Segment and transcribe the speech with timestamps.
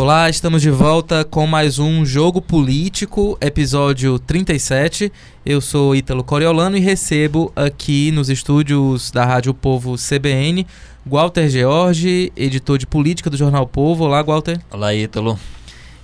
[0.00, 5.12] Olá, estamos de volta com mais um Jogo Político, episódio 37.
[5.44, 10.66] Eu sou Ítalo Coriolano e recebo aqui nos estúdios da Rádio Povo CBN
[11.04, 14.04] Walter George, editor de política do Jornal Povo.
[14.04, 14.58] Olá, Walter.
[14.70, 15.38] Olá, Ítalo.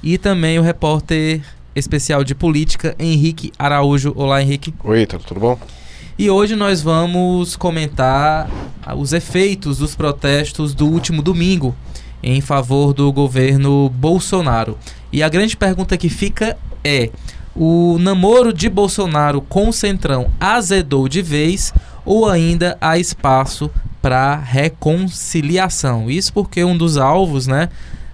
[0.02, 1.40] E também o repórter
[1.74, 4.12] especial de política, Henrique Araújo.
[4.14, 4.74] Olá, Henrique.
[4.84, 5.58] Oi, Ítalo, tudo bom?
[6.18, 8.46] E hoje nós vamos comentar
[8.94, 11.74] os efeitos dos protestos do último domingo
[12.26, 14.76] em favor do governo Bolsonaro.
[15.12, 17.10] E a grande pergunta que fica é:
[17.54, 21.72] o namoro de Bolsonaro com o Centrão azedou de vez
[22.04, 23.70] ou ainda há espaço
[24.02, 26.10] para reconciliação?
[26.10, 27.68] Isso porque um dos alvos, né,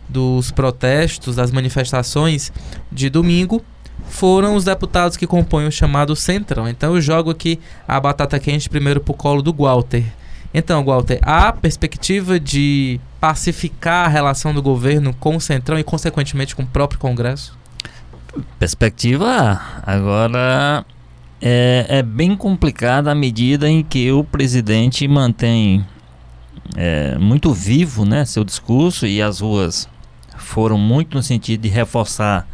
[0.07, 2.53] dos protestos, das manifestações
[2.93, 3.65] de domingo
[4.09, 6.69] foram os deputados que compõem o chamado Centrão.
[6.69, 7.59] Então eu jogo aqui
[7.89, 10.05] a batata quente primeiro para o colo do Walter.
[10.55, 16.55] Então, Walter, há perspectiva de pacificar a relação do governo com o Centrão e, consequentemente,
[16.55, 17.57] com o próprio Congresso?
[18.59, 20.85] Perspectiva agora
[21.41, 25.85] é, é bem complicada à medida em que o presidente mantém
[26.77, 29.89] é, muito vivo né, seu discurso e as ruas
[30.37, 32.47] foram muito no sentido de reforçar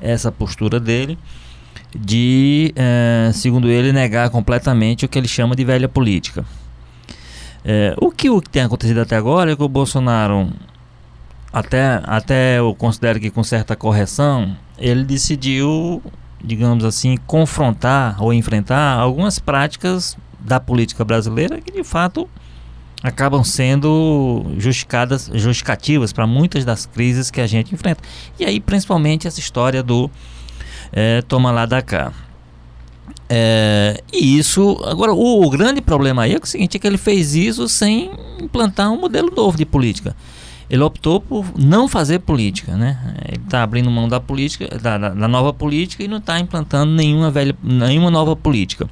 [0.00, 1.18] essa postura dele
[1.96, 6.44] de, é, segundo ele, negar completamente o que ele chama de velha política.
[7.70, 10.50] É, o, que, o que tem acontecido até agora é que o Bolsonaro,
[11.52, 16.02] até, até eu considero que com certa correção, ele decidiu,
[16.42, 22.26] digamos assim, confrontar ou enfrentar algumas práticas da política brasileira que de fato
[23.02, 28.02] acabam sendo justificadas, justificativas para muitas das crises que a gente enfrenta.
[28.38, 30.10] E aí, principalmente, essa história do
[30.90, 32.14] é, toma lá da cá.
[33.30, 36.86] É, e isso, agora, o, o, grande problema aí é, é o seguinte: é que
[36.86, 40.16] ele fez isso sem implantar um modelo novo de política.
[40.70, 43.14] Ele optou por não fazer política, né?
[43.26, 46.92] Ele está abrindo mão da política, da, da, da nova política e não está implantando
[46.92, 48.88] nenhuma, velha, nenhuma nova política.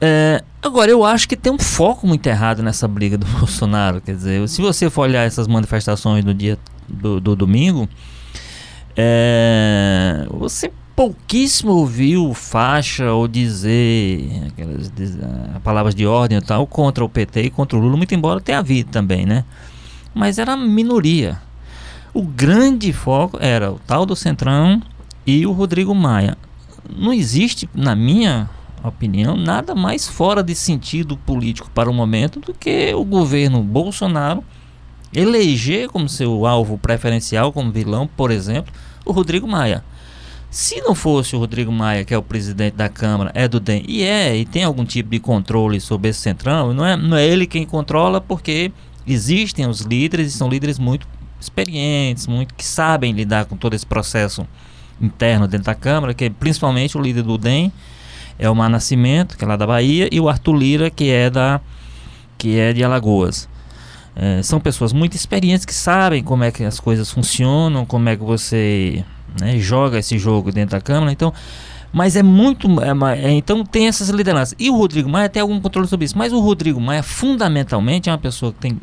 [0.00, 4.00] É, agora, eu acho que tem um foco muito errado nessa briga do Bolsonaro.
[4.00, 6.56] Quer dizer, se você for olhar essas manifestações do dia
[6.88, 7.88] do, do domingo,
[8.96, 17.02] é, você pouquíssimo ouviu faixa ou dizer aquelas uh, palavras de ordem e tal contra
[17.02, 19.46] o PT e contra o Lula, muito embora tenha havido também, né?
[20.12, 21.40] Mas era minoria.
[22.12, 24.82] O grande foco era o tal do Centrão
[25.26, 26.36] e o Rodrigo Maia.
[26.94, 28.50] Não existe, na minha
[28.84, 34.44] opinião, nada mais fora de sentido político para o momento do que o governo Bolsonaro
[35.14, 38.70] eleger como seu alvo preferencial, como vilão, por exemplo,
[39.02, 39.82] o Rodrigo Maia.
[40.50, 43.84] Se não fosse o Rodrigo Maia, que é o presidente da Câmara, é do DEM,
[43.86, 47.24] e é, e tem algum tipo de controle sobre esse centrão, não é, não é
[47.24, 48.72] ele quem controla, porque
[49.06, 51.06] existem os líderes, e são líderes muito
[51.40, 54.44] experientes, muito que sabem lidar com todo esse processo
[55.00, 57.72] interno dentro da Câmara, que é principalmente o líder do DEM,
[58.36, 61.30] é o Mar Nascimento, que é lá da Bahia, e o Arthur Lira, que é
[61.30, 61.60] da
[62.36, 63.48] que é de Alagoas.
[64.16, 68.16] É, são pessoas muito experientes que sabem como é que as coisas funcionam, como é
[68.16, 69.04] que você
[69.38, 71.12] né, joga esse jogo dentro da Câmara.
[71.12, 71.32] Então,
[71.92, 72.68] mas é muito.
[72.80, 74.54] É, é, então tem essas lideranças.
[74.58, 76.16] E o Rodrigo Maia tem algum controle sobre isso.
[76.16, 78.80] Mas o Rodrigo Maia, fundamentalmente, é uma pessoa que tem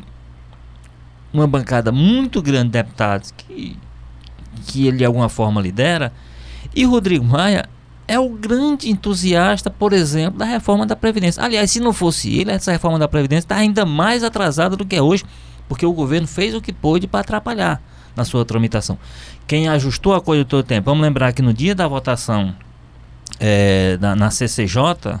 [1.32, 3.76] uma bancada muito grande de deputados que,
[4.66, 6.12] que ele de alguma forma lidera.
[6.74, 7.68] E Rodrigo Maia
[8.06, 11.42] é o grande entusiasta, por exemplo, da reforma da Previdência.
[11.42, 14.96] Aliás, se não fosse ele, essa reforma da Previdência está ainda mais atrasada do que
[14.96, 15.24] é hoje,
[15.68, 17.82] porque o governo fez o que pôde para atrapalhar
[18.16, 18.98] na sua tramitação.
[19.46, 22.54] Quem ajustou a coisa todo o tempo, vamos lembrar que no dia da votação
[23.40, 25.20] é, na, na CCJ,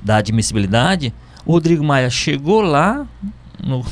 [0.00, 1.12] da admissibilidade,
[1.44, 3.06] o Rodrigo Maia chegou lá
[3.62, 3.84] no,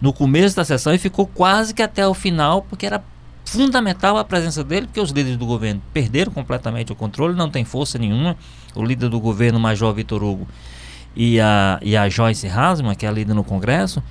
[0.00, 3.02] no começo da sessão e ficou quase que até o final, porque era
[3.44, 7.64] fundamental a presença dele, porque os líderes do governo perderam completamente o controle, não tem
[7.64, 8.36] força nenhuma.
[8.74, 10.48] O líder do governo, Major Vitor Hugo,
[11.14, 14.02] e a, e a Joyce Hasman, que é a líder no Congresso,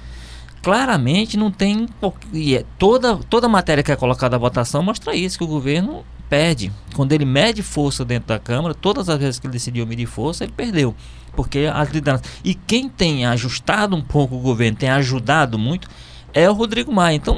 [0.61, 1.87] claramente não tem.
[2.33, 6.71] É, toda, toda matéria que é colocada à votação mostra isso, que o governo perde.
[6.95, 10.43] Quando ele mede força dentro da Câmara, todas as vezes que ele decidiu medir força,
[10.43, 10.95] ele perdeu.
[11.35, 12.25] Porque as lideranças.
[12.43, 15.89] E quem tem ajustado um pouco o governo, tem ajudado muito,
[16.33, 17.15] é o Rodrigo Maia.
[17.15, 17.37] Então,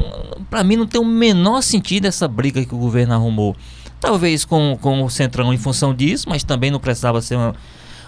[0.49, 3.55] para mim, não tem o menor sentido essa briga que o governo arrumou.
[3.99, 7.55] Talvez com, com o Centrão em função disso, mas também não precisava ser uma,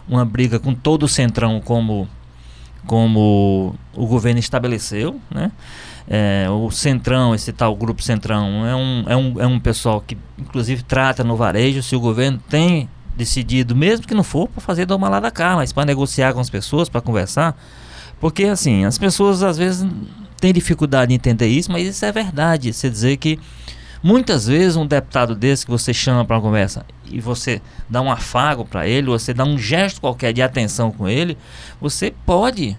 [0.08, 2.08] uma briga com todo o Centrão como,
[2.86, 5.20] como o governo estabeleceu.
[5.30, 5.52] Né?
[6.08, 10.18] É, o Centrão, esse tal grupo Centrão, é um, é, um, é um pessoal que,
[10.38, 11.82] inclusive, trata no varejo.
[11.82, 15.56] Se o governo tem decidido, mesmo que não for para fazer do lá da cá,
[15.56, 17.58] mas para negociar com as pessoas, para conversar
[18.20, 19.88] Porque assim, as pessoas às vezes
[20.40, 22.74] têm dificuldade em entender isso, mas isso é verdade.
[22.74, 23.40] Você dizer que
[24.06, 27.60] muitas vezes um deputado desse que você chama para uma conversa e você
[27.90, 31.36] dá um afago para ele, você dá um gesto qualquer de atenção com ele,
[31.82, 32.78] você pode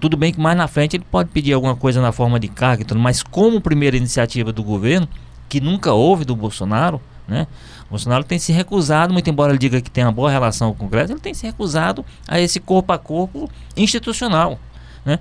[0.00, 2.82] tudo bem que mais na frente ele pode pedir alguma coisa na forma de carga,
[2.94, 5.06] mas como primeira iniciativa do governo,
[5.50, 6.98] que nunca houve do Bolsonaro,
[7.28, 7.46] né?
[7.88, 10.86] O Bolsonaro tem se recusado, muito embora ele diga que tem uma boa relação com
[10.86, 14.58] o Congresso, ele tem se recusado a esse corpo a corpo institucional.
[15.04, 15.18] Né?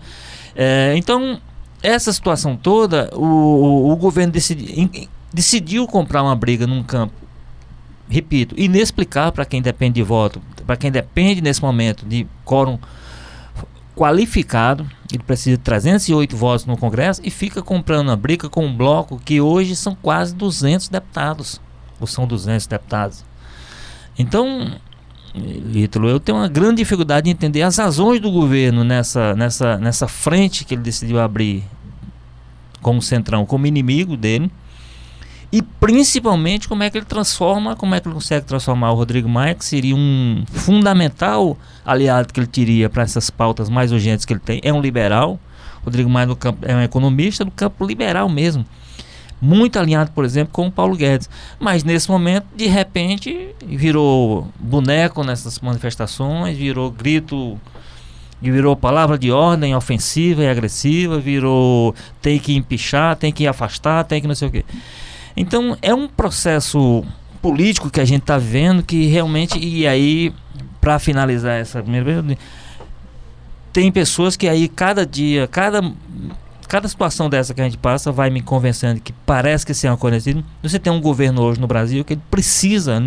[0.56, 1.42] É, então,
[1.84, 4.90] essa situação toda, o, o, o governo decidi,
[5.34, 7.14] decidiu comprar uma briga num campo,
[8.10, 12.78] repito, inexplicável para quem depende de voto, para quem depende nesse momento de quórum
[13.96, 18.76] qualificado, ele precisa de 308 votos no Congresso e fica comprando uma briga com um
[18.76, 21.62] bloco que hoje são quase 200 deputados
[22.00, 23.24] ou são 200 deputados.
[24.18, 24.72] Então,
[25.74, 30.08] Ítalo, eu tenho uma grande dificuldade em entender as razões do governo nessa, nessa, nessa
[30.08, 31.64] frente que ele decidiu abrir
[32.82, 34.52] como centrão, como inimigo dele.
[35.52, 39.28] E principalmente como é que ele transforma, como é que ele consegue transformar o Rodrigo
[39.28, 44.32] Maia, que seria um fundamental aliado que ele teria para essas pautas mais urgentes que
[44.32, 44.62] ele tem.
[44.64, 45.40] É um liberal.
[45.84, 48.66] Rodrigo Maia campo, é um economista do campo liberal mesmo
[49.42, 51.28] muito alinhado, por exemplo, com o Paulo Guedes.
[51.60, 57.60] Mas nesse momento, de repente, virou boneco nessas manifestações, virou grito,
[58.40, 64.22] virou palavra de ordem ofensiva e agressiva, virou tem que empichar, tem que afastar, tem
[64.22, 64.64] que não sei o quê.
[65.36, 67.04] Então é um processo
[67.42, 70.34] político que a gente está vendo que realmente, e aí,
[70.80, 72.38] para finalizar essa primeira
[73.74, 75.82] tem pessoas que aí cada dia, cada
[76.68, 79.90] cada situação dessa que a gente passa vai me convencendo que parece que isso é
[79.90, 80.18] uma coisa.
[80.64, 83.04] Você tem um governo hoje no Brasil que ele precisa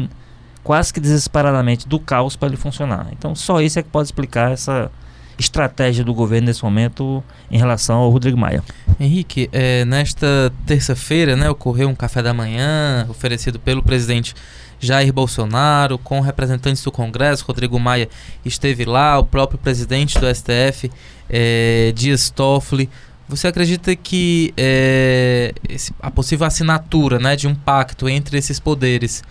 [0.62, 3.09] quase que desesperadamente do caos para ele funcionar.
[3.12, 4.91] Então só isso é que pode explicar essa
[5.38, 8.62] estratégia do governo nesse momento em relação ao Rodrigo Maia.
[8.98, 14.34] Henrique, é, nesta terça-feira né, ocorreu um café da manhã oferecido pelo presidente
[14.78, 17.44] Jair Bolsonaro com representantes do Congresso.
[17.46, 18.08] Rodrigo Maia
[18.44, 20.90] esteve lá, o próprio presidente do STF,
[21.28, 22.88] é, Dias Toffoli,
[23.28, 25.54] você acredita que é,
[26.00, 29.22] a possível assinatura né, de um pacto entre esses poderes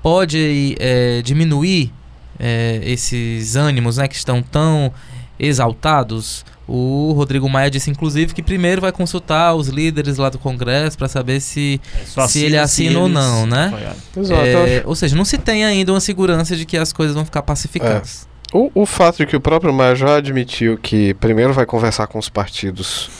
[0.00, 1.92] pode é, diminuir
[2.38, 4.92] é, esses ânimos né, que estão tão
[5.42, 6.44] exaltados?
[6.66, 11.08] O Rodrigo Maia disse, inclusive, que primeiro vai consultar os líderes lá do Congresso para
[11.08, 11.80] saber se,
[12.16, 13.94] é, se ele assina ou não, né?
[14.16, 14.40] Exato.
[14.40, 17.42] É, ou seja, não se tem ainda uma segurança de que as coisas vão ficar
[17.42, 18.26] pacificadas.
[18.54, 18.56] É.
[18.56, 22.18] O, o fato de que o próprio Maia já admitiu que primeiro vai conversar com
[22.18, 23.10] os partidos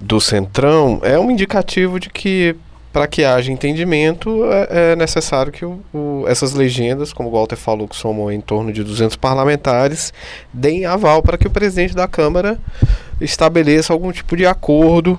[0.00, 2.56] do Centrão é um indicativo de que
[2.92, 7.56] para que haja entendimento é, é necessário que o, o, essas legendas, como o Walter
[7.56, 10.12] falou, que somam em torno de 200 parlamentares,
[10.52, 12.58] deem aval para que o presidente da Câmara
[13.20, 15.18] estabeleça algum tipo de acordo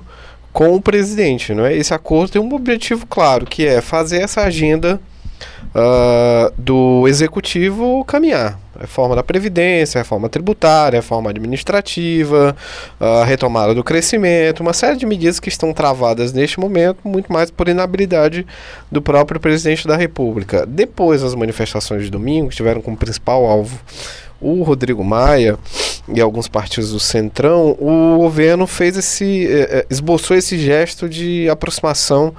[0.52, 1.54] com o presidente.
[1.54, 1.74] Não é?
[1.74, 5.00] Esse acordo tem um objetivo claro, que é fazer essa agenda
[5.74, 8.58] uh, do executivo caminhar.
[8.82, 12.54] Reforma da Previdência, reforma tributária, reforma administrativa,
[13.00, 17.50] a retomada do crescimento, uma série de medidas que estão travadas neste momento, muito mais
[17.50, 18.46] por inabilidade
[18.90, 20.66] do próprio presidente da República.
[20.66, 23.78] Depois das manifestações de domingo, que tiveram como principal alvo
[24.42, 25.56] o Rodrigo Maia
[26.12, 29.46] e alguns partidos do Centrão, o governo fez esse.
[29.46, 32.34] Eh, eh, esboçou esse gesto de aproximação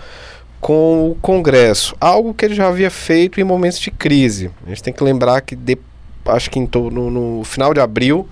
[0.60, 4.50] com o Congresso, algo que ele já havia feito em momentos de crise.
[4.65, 5.77] A gente tem que lembrar que, de,
[6.25, 8.27] acho que no, final de abril,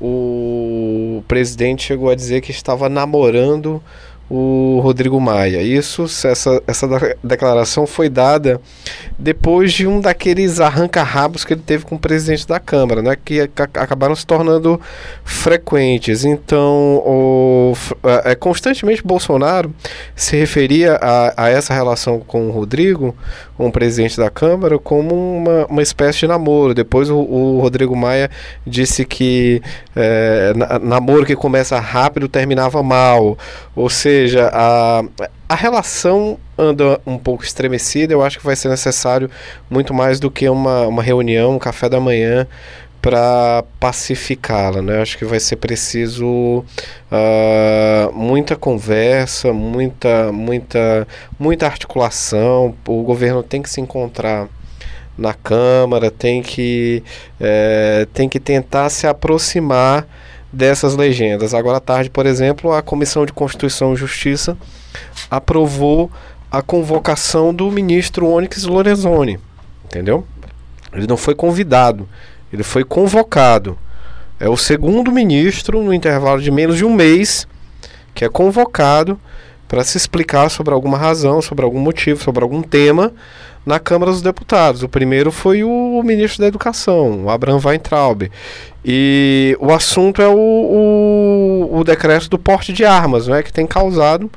[0.00, 3.82] o presidente chegou a dizer que estava namorando
[4.28, 5.62] o Rodrigo Maia.
[5.62, 8.60] Isso, essa, essa declaração foi dada
[9.18, 13.40] depois de um daqueles arranca-rabos que ele teve com o presidente da Câmara, né, que
[13.40, 14.80] acabaram se tornando
[15.24, 16.24] frequentes.
[16.24, 17.72] Então, o,
[18.24, 19.72] é, constantemente Bolsonaro
[20.14, 23.14] se referia a, a, essa relação com o Rodrigo,
[23.56, 26.74] com o presidente da Câmara, como uma, uma espécie de namoro.
[26.74, 28.28] Depois o, o Rodrigo Maia
[28.66, 29.62] disse que
[29.94, 30.52] é,
[30.82, 33.38] namoro que começa rápido terminava mal.
[33.74, 34.15] Ou seja,
[34.52, 35.02] a,
[35.48, 38.12] a relação anda um pouco estremecida.
[38.12, 39.30] Eu acho que vai ser necessário
[39.70, 42.46] muito mais do que uma, uma reunião, um café da manhã
[43.00, 45.00] para pacificá-la, né?
[45.00, 51.06] Acho que vai ser preciso uh, muita conversa, muita, muita,
[51.38, 52.74] muita articulação.
[52.86, 54.48] O governo tem que se encontrar
[55.16, 57.02] na Câmara, tem que,
[57.40, 60.06] é, tem que tentar se aproximar
[60.56, 61.52] dessas legendas.
[61.52, 64.56] Agora à tarde, por exemplo, a Comissão de Constituição e Justiça
[65.30, 66.10] aprovou
[66.50, 69.38] a convocação do ministro Onyx Lorenzoni,
[69.84, 70.24] entendeu?
[70.94, 72.08] Ele não foi convidado,
[72.50, 73.78] ele foi convocado.
[74.40, 77.46] É o segundo ministro, no intervalo de menos de um mês,
[78.14, 79.20] que é convocado
[79.68, 83.12] para se explicar sobre alguma razão, sobre algum motivo, sobre algum tema
[83.64, 84.84] na Câmara dos Deputados.
[84.84, 88.30] O primeiro foi o ministro da Educação, o Abraham Weintraub.
[88.88, 93.66] E o assunto é o, o, o decreto do porte de armas, né, que tem
[93.66, 94.30] causado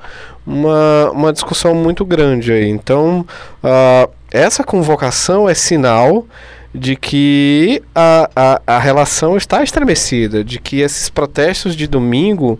[0.45, 2.51] uma, uma discussão muito grande.
[2.51, 2.67] Aí.
[2.67, 3.23] Então,
[3.63, 6.25] uh, essa convocação é sinal
[6.73, 12.59] de que a, a, a relação está estremecida, de que esses protestos de domingo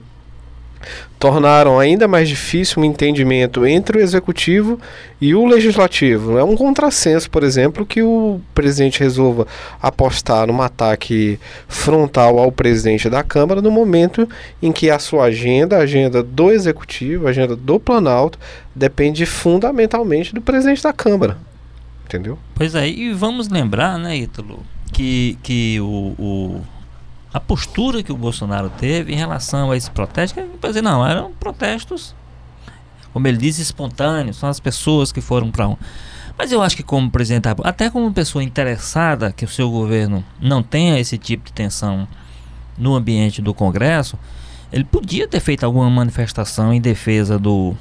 [1.19, 4.79] tornaram ainda mais difícil o entendimento entre o executivo
[5.19, 6.37] e o legislativo.
[6.37, 9.45] É um contrassenso, por exemplo, que o presidente resolva
[9.81, 14.27] apostar num ataque frontal ao presidente da Câmara no momento
[14.61, 18.39] em que a sua agenda, a agenda do executivo, a agenda do Planalto,
[18.73, 21.37] depende fundamentalmente do presidente da Câmara.
[22.05, 22.39] Entendeu?
[22.55, 26.61] Pois é, e vamos lembrar, né, Ítalo, que, que o, o
[27.33, 31.31] a postura que o Bolsonaro teve em relação a esse protesto, que dizer, não, eram
[31.33, 32.15] protestos,
[33.13, 35.77] como ele diz, espontâneos, são as pessoas que foram para um.
[36.37, 40.63] Mas eu acho que como presidente, até como pessoa interessada que o seu governo não
[40.63, 42.07] tenha esse tipo de tensão
[42.77, 44.17] no ambiente do Congresso,
[44.71, 47.75] ele podia ter feito alguma manifestação em defesa do,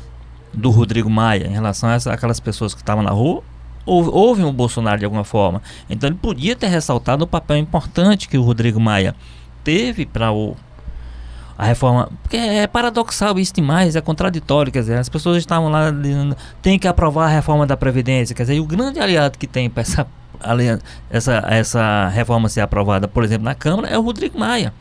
[0.52, 3.42] do Rodrigo Maia em relação a essa, aquelas pessoas que estavam na rua
[3.86, 5.62] ou ouvem o Bolsonaro de alguma forma.
[5.88, 9.14] Então ele podia ter ressaltado o papel importante que o Rodrigo Maia
[9.68, 10.56] teve para o
[11.58, 15.90] a reforma, porque é paradoxal isso demais, é contraditório, quer dizer, as pessoas estavam lá
[15.90, 19.46] dizendo, tem que aprovar a reforma da previdência, quer dizer, e o grande aliado que
[19.46, 20.06] tem para essa
[21.10, 24.72] essa essa reforma ser aprovada, por exemplo, na Câmara é o Rodrigo Maia.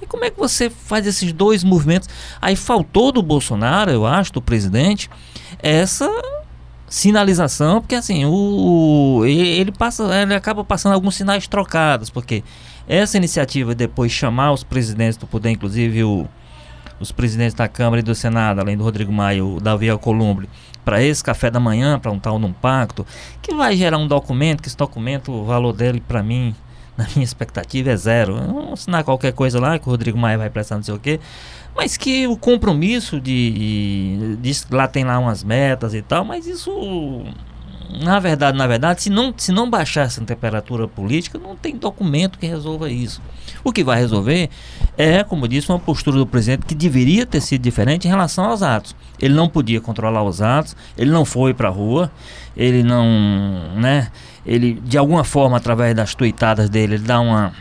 [0.00, 2.08] E como é que você faz esses dois movimentos?
[2.40, 5.10] Aí faltou do Bolsonaro, eu acho, do presidente,
[5.60, 6.08] essa
[6.88, 12.44] sinalização, porque assim, o ele passa, ele acaba passando alguns sinais trocados, porque
[12.88, 16.28] essa iniciativa depois chamar os presidentes do poder, inclusive o,
[17.00, 20.48] os presidentes da Câmara e do Senado, além do Rodrigo Maia, o Davi Alcolumbre,
[20.84, 23.06] para esse café da manhã, para um tal num pacto,
[23.40, 26.54] que vai gerar um documento, que esse documento, o valor dele para mim,
[26.96, 28.36] na minha expectativa é zero.
[28.36, 31.18] Vamos assinar qualquer coisa lá que o Rodrigo Maia vai prestar não sei o quê,
[31.74, 36.46] mas que o compromisso de, de, de lá tem lá umas metas e tal, mas
[36.46, 36.70] isso
[38.02, 42.38] na verdade, na verdade, se não, se não baixar essa temperatura política, não tem documento
[42.38, 43.22] que resolva isso.
[43.62, 44.50] O que vai resolver
[44.96, 48.62] é, como disse, uma postura do presidente que deveria ter sido diferente em relação aos
[48.62, 48.94] atos.
[49.20, 52.10] Ele não podia controlar os atos, ele não foi para a rua,
[52.56, 53.06] ele não,
[53.76, 54.10] né,
[54.44, 57.52] ele de alguma forma através das tuitadas dele, ele dá uma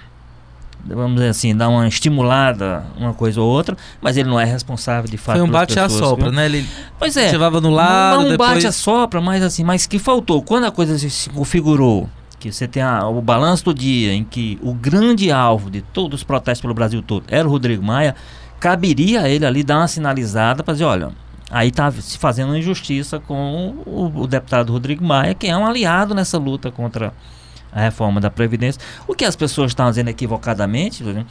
[0.86, 5.10] vamos dizer assim, dar uma estimulada, uma coisa ou outra, mas ele não é responsável
[5.10, 5.38] de fato.
[5.38, 6.46] Foi um bate a sopra, né?
[6.46, 6.68] Ele
[7.00, 8.50] pois é, levava no lado, não um depois...
[8.50, 12.10] bate a sopra, mas assim, mas que faltou quando a coisa se configurou,
[12.40, 16.20] que você tem a, o balanço do dia em que o grande alvo de todos
[16.20, 18.16] os protestos pelo Brasil todo era o Rodrigo Maia,
[18.60, 21.12] caberia a ele ali dar uma sinalizada para dizer, olha,
[21.50, 25.66] aí está se fazendo uma injustiça com o, o deputado Rodrigo Maia, que é um
[25.66, 27.14] aliado nessa luta contra
[27.74, 28.82] a reforma da Previdência.
[29.08, 31.26] O que as pessoas estão dizendo equivocadamente, né?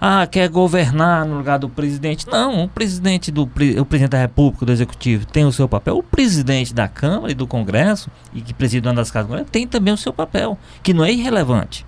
[0.00, 2.26] ah, quer governar no lugar do presidente.
[2.28, 5.98] Não, o presidente do o presidente da República, do Executivo, tem o seu papel.
[5.98, 9.92] O presidente da Câmara e do Congresso, e que preside uma das casas, tem também
[9.92, 11.84] o seu papel, que não é irrelevante.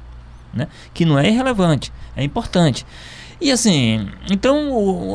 [0.52, 0.66] Né?
[0.92, 2.84] Que não é irrelevante, é importante.
[3.40, 4.56] E assim, então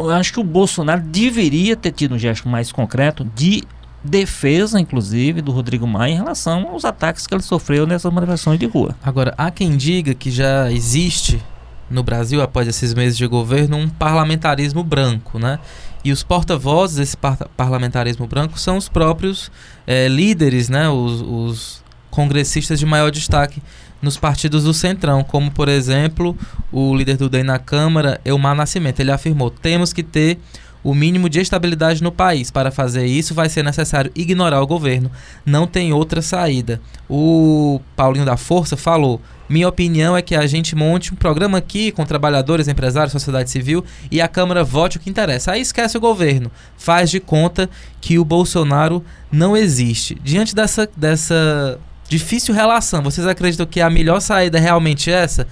[0.05, 3.63] eu acho que o Bolsonaro deveria ter tido um gesto mais concreto de
[4.05, 8.65] defesa, inclusive, do Rodrigo Maia em relação aos ataques que ele sofreu nessas manifestações de
[8.65, 8.95] rua.
[9.03, 11.41] Agora, há quem diga que já existe
[11.89, 15.59] no Brasil, após esses meses de governo, um parlamentarismo branco, né?
[16.03, 19.51] E os porta-vozes desse par parlamentarismo branco são os próprios
[19.85, 20.89] é, líderes, né?
[20.89, 23.61] Os, os congressistas de maior destaque
[24.01, 26.37] nos partidos do Centrão, como por exemplo
[26.71, 28.99] o líder do DEM na Câmara, Elmar Nascimento.
[28.99, 30.39] Ele afirmou: temos que ter
[30.85, 32.51] o mínimo de estabilidade no país.
[32.51, 35.09] Para fazer isso, vai ser necessário ignorar o governo.
[35.43, 36.79] Não tem outra saída.
[37.09, 41.91] O Paulinho da Força falou: minha opinião é que a gente monte um programa aqui
[41.91, 45.53] com trabalhadores, empresários, sociedade civil e a Câmara vote o que interessa.
[45.53, 46.51] Aí esquece o governo.
[46.77, 47.67] Faz de conta
[47.99, 50.15] que o Bolsonaro não existe.
[50.23, 55.47] Diante dessa, dessa difícil relação, vocês acreditam que a melhor saída é realmente essa?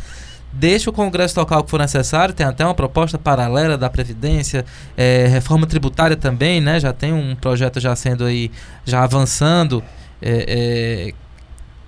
[0.53, 4.63] Deixa o Congresso tocar o que for necessário, tem até uma proposta paralela da Previdência,
[4.95, 6.79] é, reforma tributária também, né?
[6.79, 8.51] Já tem um projeto já sendo aí,
[8.85, 9.83] já avançando,
[10.21, 11.13] é, é,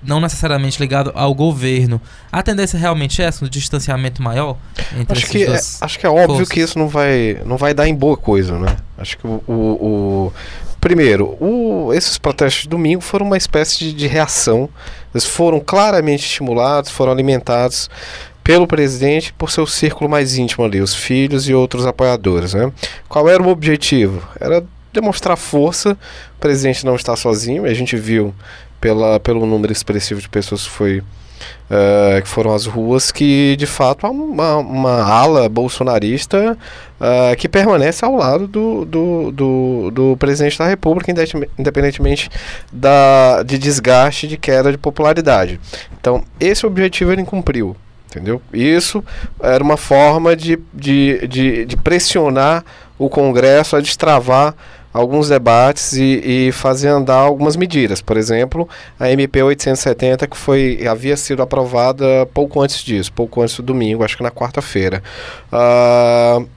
[0.01, 2.01] não necessariamente ligado ao governo.
[2.31, 4.57] A tendência realmente é essa, um distanciamento maior
[4.98, 6.50] entre acho que é, Acho que é óbvio forças.
[6.50, 8.75] que isso não vai, não vai dar em boa coisa, né?
[8.98, 10.34] Acho que o, o, o
[10.81, 14.69] primeiro, o, esses protestos de domingo foram uma espécie de, de reação.
[15.13, 17.89] Eles foram claramente estimulados, foram alimentados
[18.46, 22.54] pelo presidente por seu círculo mais íntimo ali, os filhos e outros apoiadores.
[22.54, 22.72] Né?
[23.10, 24.22] Qual era o objetivo?
[24.40, 25.98] Era demonstrar força.
[26.38, 28.36] O presidente não está sozinho, a gente viu
[28.80, 31.04] pela, pelo número expressivo de pessoas que foi
[31.66, 36.58] Uh, que foram as ruas, que de fato há uma, uma ala bolsonarista
[37.00, 41.12] uh, que permanece ao lado do, do, do, do, presidente da República,
[41.58, 42.30] independentemente
[42.72, 45.60] da, de desgaste, de queda de popularidade.
[46.00, 47.75] Então, esse objetivo ele cumpriu.
[48.15, 48.41] Entendeu?
[48.53, 49.03] Isso
[49.41, 52.63] era uma forma de, de, de, de pressionar
[52.98, 54.55] o Congresso a destravar
[54.93, 58.01] alguns debates e, e, fazer andar algumas medidas.
[58.01, 63.57] Por exemplo, a MP 870, que foi, havia sido aprovada pouco antes disso, pouco antes
[63.57, 65.03] do domingo, acho que na quarta-feira.
[65.51, 66.48] Uh,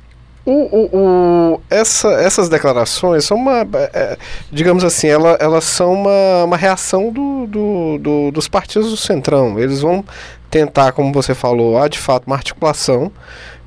[0.49, 4.17] o, o, o, essa, essas declarações são uma, é,
[4.51, 9.59] digamos assim, ela, elas são uma, uma reação do, do, do, dos partidos do Centrão.
[9.59, 10.03] Eles vão
[10.51, 13.13] tentar, como você falou, há de fato uma articulação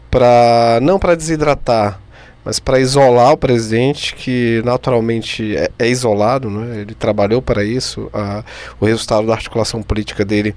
[0.10, 2.00] para não para desidratar
[2.44, 6.82] mas para isolar o presidente, que naturalmente é, é isolado, né?
[6.82, 8.44] ele trabalhou para isso, a,
[8.80, 10.56] o resultado da articulação política dele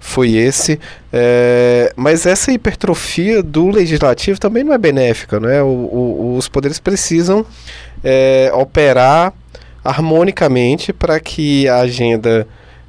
[0.00, 0.80] foi esse.
[1.12, 5.62] É, mas essa hipertrofia do legislativo também não é benéfica, né?
[5.62, 7.44] O, o, os poderes precisam
[8.02, 9.32] é, operar
[9.84, 12.46] harmonicamente para que a agenda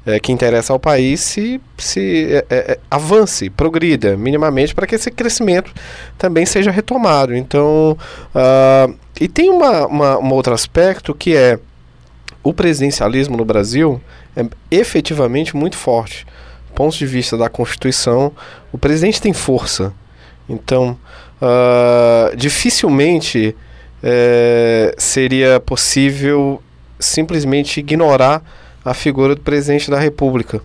[0.08, 4.94] é, que interessa ao país se, se é, é, é avance, progrida minimamente para que
[4.94, 5.70] esse crescimento
[6.16, 7.36] também seja retomado.
[7.36, 7.94] Então,
[8.34, 11.58] uh, e tem uma, uma, um outro aspecto que é
[12.42, 14.00] o presidencialismo no Brasil
[14.34, 16.26] é efetivamente muito forte.
[16.68, 18.32] Do ponto de vista da Constituição,
[18.72, 19.92] o presidente tem força.
[20.48, 20.96] Então,
[21.42, 23.54] uh, dificilmente
[24.02, 26.62] é, seria possível
[26.98, 28.42] simplesmente ignorar
[28.84, 30.60] a figura do presidente da República.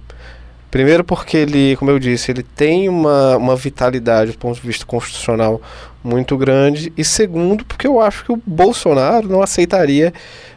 [0.70, 4.86] Primeiro porque ele, como eu disse, ele tem uma, uma vitalidade do ponto de vista
[4.86, 5.62] constitucional
[6.04, 6.92] muito grande.
[6.98, 10.12] E segundo, porque eu acho que o Bolsonaro não aceitaria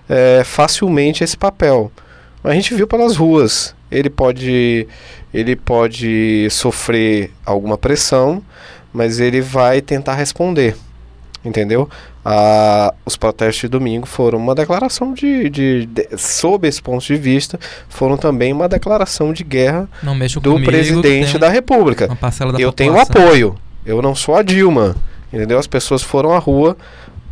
[0.09, 1.93] é, facilmente esse papel.
[2.43, 3.75] A gente viu pelas ruas.
[3.91, 4.89] Ele pode,
[5.35, 8.43] ele pode sofrer alguma pressão,
[8.93, 10.77] mas ele vai tentar responder
[11.49, 11.89] entendeu?
[12.29, 17.15] Ah, os protestos de domingo foram uma declaração de, de, de, sob esse ponto de
[17.15, 17.57] vista,
[17.89, 19.89] foram também uma declaração de guerra
[20.41, 22.09] do comigo, presidente da República.
[22.59, 22.73] Da eu população.
[22.73, 24.97] tenho apoio, eu não sou a Dilma,
[25.33, 25.57] entendeu?
[25.57, 26.77] As pessoas foram à rua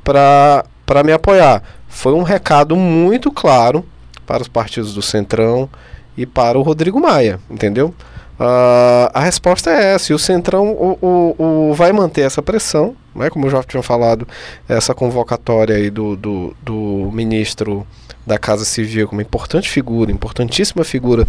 [0.04, 1.60] para me apoiar.
[1.88, 3.84] Foi um recado muito claro
[4.24, 5.68] para os partidos do Centrão
[6.16, 7.92] e para o Rodrigo Maia, entendeu?
[8.38, 12.96] Uh, a resposta é essa, e o Centrão o, o, o vai manter essa pressão,
[13.14, 14.26] né, como eu já tinha falado,
[14.68, 17.86] essa convocatória aí do, do, do ministro
[18.26, 21.28] da Casa Civil como importante figura, importantíssima figura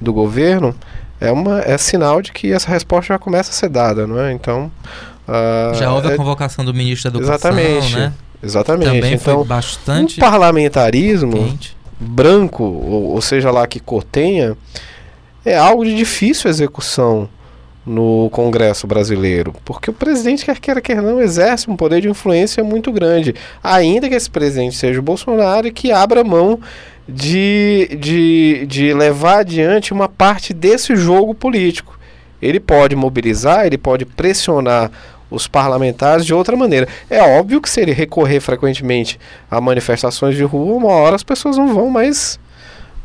[0.00, 0.74] do governo,
[1.20, 4.32] é, uma, é sinal de que essa resposta já começa a ser dada, não é?
[4.32, 4.70] Então.
[5.28, 8.12] Uh, já houve é, a convocação do ministro da Educação, exatamente, né?
[8.42, 8.86] Exatamente.
[8.86, 10.18] Também então, foi bastante.
[10.18, 11.76] O parlamentarismo quente.
[11.98, 14.56] branco, ou, ou seja lá que cor tenha,
[15.46, 17.28] é algo de difícil execução
[17.86, 22.64] no Congresso brasileiro, porque o presidente, quer queira, quer não, exerce um poder de influência
[22.64, 23.32] muito grande,
[23.62, 26.58] ainda que esse presidente seja o Bolsonaro e que abra mão
[27.08, 31.96] de, de, de levar adiante uma parte desse jogo político.
[32.42, 34.90] Ele pode mobilizar, ele pode pressionar
[35.30, 36.88] os parlamentares de outra maneira.
[37.08, 41.56] É óbvio que se ele recorrer frequentemente a manifestações de rua, uma hora as pessoas
[41.56, 42.36] não vão mais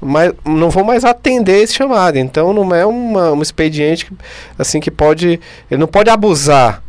[0.02, 2.18] mas não vão mais atender esse chamado.
[2.18, 4.14] Então não é uma, um expediente que,
[4.58, 5.40] assim que pode.
[5.70, 6.84] Ele não pode abusar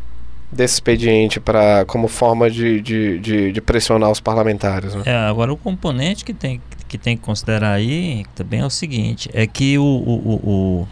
[0.50, 4.94] desse expediente para como forma de, de, de, de, pressionar os parlamentares.
[4.94, 5.02] Né?
[5.06, 9.30] É, agora o componente que tem, que tem que considerar aí também é o seguinte,
[9.32, 10.50] é que o, o, o,
[10.82, 10.88] o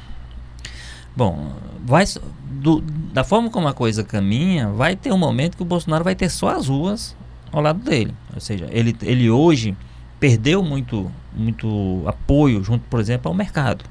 [1.14, 1.52] bom,
[1.84, 2.06] vai
[2.50, 6.14] do, da forma como a coisa caminha, vai ter um momento que o Bolsonaro vai
[6.14, 7.14] ter só as ruas
[7.52, 8.14] ao lado dele.
[8.34, 9.76] Ou seja, ele, ele hoje
[10.18, 13.84] perdeu muito, muito apoio junto, por exemplo, ao mercado.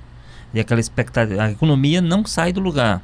[0.53, 3.01] E aquela expectativa, a economia não sai do lugar.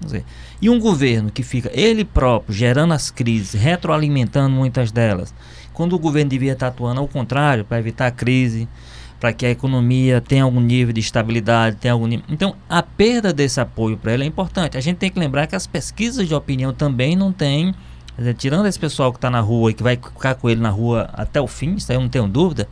[0.00, 0.24] Dizer,
[0.62, 5.34] e um governo que fica ele próprio gerando as crises, retroalimentando muitas delas,
[5.72, 8.68] quando o governo devia estar atuando ao contrário, para evitar a crise,
[9.18, 12.24] para que a economia tenha algum nível de estabilidade, tenha algum nível...
[12.28, 14.76] Então, a perda desse apoio para ele é importante.
[14.76, 17.74] A gente tem que lembrar que as pesquisas de opinião também não têm
[18.36, 21.08] tirando esse pessoal que está na rua e que vai ficar com ele na rua
[21.12, 22.68] até o fim, isso aí eu não tenho dúvida.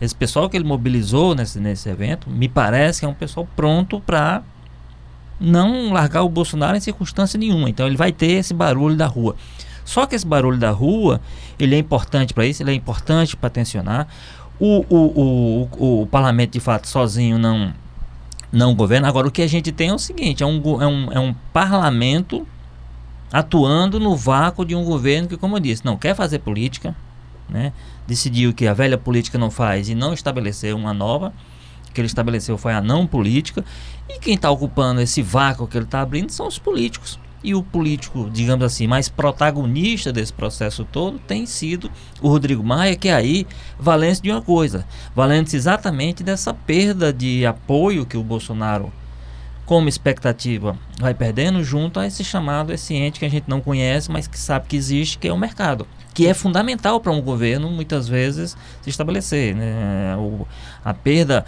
[0.00, 4.00] Esse pessoal que ele mobilizou nesse, nesse evento, me parece que é um pessoal pronto
[4.00, 4.42] para
[5.40, 7.68] não largar o Bolsonaro em circunstância nenhuma.
[7.70, 9.36] Então ele vai ter esse barulho da rua.
[9.84, 11.20] Só que esse barulho da rua,
[11.58, 14.08] ele é importante para isso, ele é importante para tensionar.
[14.58, 17.72] O, o, o, o, parlamento, de fato, sozinho não
[18.52, 19.08] não governa.
[19.08, 21.34] Agora, o que a gente tem é o seguinte: é um, é um, é um
[21.52, 22.46] parlamento
[23.32, 26.94] atuando no vácuo de um governo que, como eu disse, não quer fazer política,
[27.48, 27.72] né?
[28.06, 31.32] Decidiu que a velha política não faz e não estabeleceu uma nova.
[31.92, 33.64] Que ele estabeleceu foi a não política.
[34.08, 37.18] E quem está ocupando esse vácuo que ele está abrindo são os políticos.
[37.46, 41.90] E o político, digamos assim, mais protagonista desse processo todo tem sido
[42.20, 43.46] o Rodrigo Maia, que aí
[43.78, 48.92] valendo de uma coisa, valendo exatamente dessa perda de apoio que o Bolsonaro,
[49.64, 54.10] como expectativa, vai perdendo junto a esse chamado, esse ente que a gente não conhece,
[54.10, 57.70] mas que sabe que existe, que é o mercado, que é fundamental para um governo
[57.70, 59.54] muitas vezes se estabelecer.
[59.54, 60.16] Né?
[60.16, 60.48] O,
[60.82, 61.44] a perda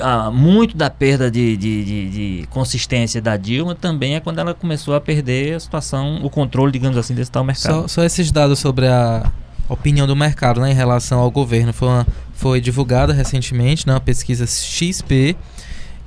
[0.00, 4.38] a, a, muito da perda de, de, de, de, consistência da Dilma também é quando
[4.38, 7.82] ela começou a perder a situação, o controle, digamos assim, desse tal mercado.
[7.82, 9.28] Só, só esses dados sobre a
[9.68, 11.72] opinião do mercado né, em relação ao governo.
[11.72, 15.36] Foi, uma, foi divulgada recentemente né, pesquisa XP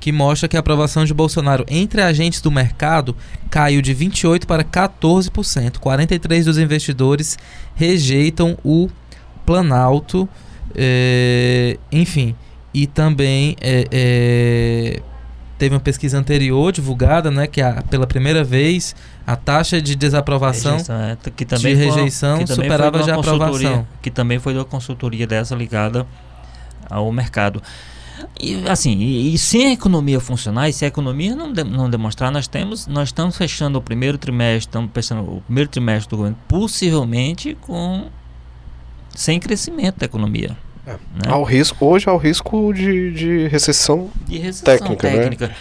[0.04, 3.16] que mostra que a aprovação de Bolsonaro entre agentes do mercado
[3.48, 5.78] caiu de 28% para 14%.
[5.78, 7.38] 43% dos investidores
[7.74, 8.90] rejeitam o
[9.46, 10.28] Planalto.
[10.74, 12.36] É, enfim,
[12.74, 15.00] e também é, é,
[15.56, 18.94] teve uma pesquisa anterior divulgada, né, que a, pela primeira vez
[19.26, 23.86] a taxa de desaprovação rejeição, é, que também de rejeição uma, superava já a aprovação.
[24.02, 26.06] Que também foi uma consultoria dessa ligada
[26.90, 27.62] ao mercado.
[28.40, 31.88] E assim, e, e sem a economia funcionar, e se a economia não, de, não
[31.88, 36.16] demonstrar, nós temos, nós estamos fechando o primeiro trimestre, estamos fechando o primeiro trimestre do
[36.16, 38.06] governo, possivelmente com
[39.14, 40.56] sem crescimento da economia.
[40.86, 40.92] É.
[40.92, 40.98] Né?
[41.28, 45.10] Ao risco, hoje há o risco de, de recessão, de recessão técnica.
[45.10, 45.16] Né?
[45.16, 45.48] técnica.
[45.48, 45.54] Né?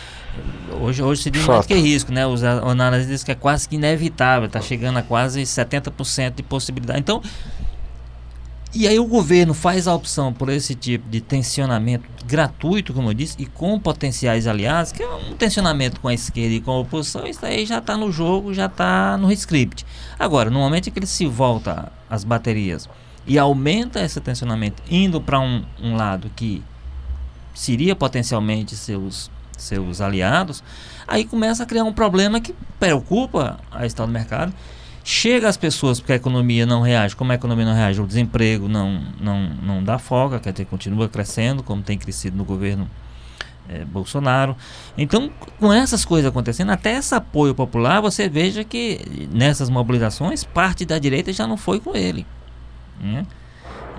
[0.82, 2.26] Hoje, hoje se diz mais que risco, né?
[2.26, 7.00] Os analistas dizem que é quase que inevitável, está chegando a quase 70% de possibilidade.
[7.00, 7.22] Então,
[8.74, 13.14] e aí o governo faz a opção por esse tipo de tensionamento gratuito, como eu
[13.14, 16.80] disse, e com potenciais aliados, que é um tensionamento com a esquerda e com a
[16.80, 19.86] oposição, isso aí já está no jogo, já está no script.
[20.18, 22.90] Agora, no momento em que ele se volta às baterias
[23.26, 26.64] e aumenta esse tensionamento indo para um, um lado que
[27.54, 30.64] seria potencialmente seus seus aliados,
[31.08, 34.54] aí começa a criar um problema que preocupa a estado do mercado.
[35.04, 37.16] Chega às pessoas porque a economia não reage.
[37.16, 41.10] Como a economia não reage, o desemprego não, não, não dá folga, quer dizer, continua
[41.10, 42.90] crescendo, como tem crescido no governo
[43.68, 44.56] é, Bolsonaro.
[44.98, 50.86] Então, com essas coisas acontecendo, até esse apoio popular, você veja que nessas mobilizações, parte
[50.86, 52.26] da direita já não foi com ele.
[53.02, 53.26] Né?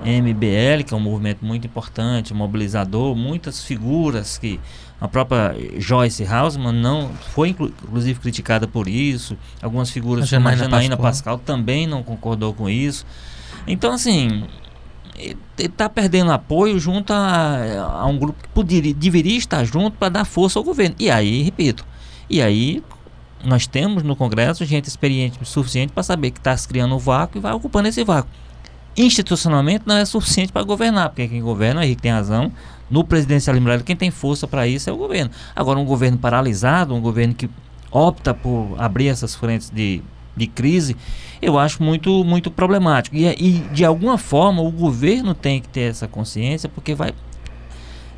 [0.04, 4.60] MBL, que é um movimento muito importante, mobilizador, muitas figuras que
[5.04, 10.56] a própria Joyce Hausman não foi inclusive criticada por isso, algumas figuras a como a
[10.56, 11.36] Janaína Pascal.
[11.36, 13.04] Pascal também não concordou com isso.
[13.66, 14.44] Então assim,
[15.14, 20.08] ele está perdendo apoio junto a, a, um grupo que poderia, deveria estar junto para
[20.08, 20.96] dar força ao governo.
[20.98, 21.84] E aí, repito,
[22.30, 22.82] e aí
[23.44, 26.98] nós temos no Congresso gente experiente o suficiente para saber que está se criando um
[26.98, 28.30] vácuo e vai ocupando esse vácuo
[28.96, 32.52] institucionalmente não é suficiente para governar, porque quem governa, o Henrique tem razão,
[32.94, 35.28] no presidencialismo quem tem força para isso é o governo.
[35.56, 37.50] Agora, um governo paralisado, um governo que
[37.90, 40.00] opta por abrir essas frentes de,
[40.36, 40.96] de crise,
[41.42, 43.16] eu acho muito, muito problemático.
[43.16, 47.12] E, e, de alguma forma, o governo tem que ter essa consciência, porque vai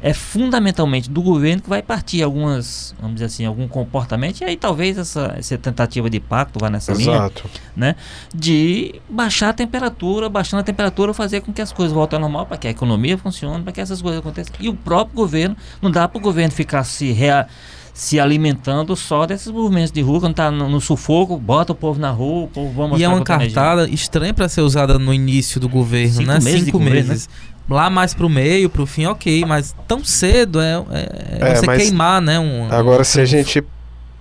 [0.07, 4.57] é fundamentalmente do governo que vai partir algumas, vamos dizer assim, algum comportamento, e aí
[4.57, 7.42] talvez essa, essa tentativa de pacto vá nessa Exato.
[7.42, 7.97] linha, né?
[8.33, 12.47] De baixar a temperatura, baixando a temperatura, fazer com que as coisas voltem ao normal,
[12.47, 14.55] para que a economia funcione, para que essas coisas aconteçam.
[14.61, 17.49] E o próprio governo, não dá para o governo ficar se rea,
[17.92, 21.99] se alimentando só desses movimentos de rua, quando está no, no, sufoco, bota o povo
[21.99, 25.59] na rua, o povo vamos E é uma cartada estranha para ser usada no início
[25.59, 26.38] do governo, Cinco né?
[26.38, 27.03] Meses Cinco meses.
[27.03, 27.56] Governo, né?
[27.69, 32.23] Lá mais pro meio, pro fim, ok, mas tão cedo é, é, é você queimar,
[32.23, 32.39] né?
[32.39, 33.05] Um, agora, um...
[33.05, 33.63] se a gente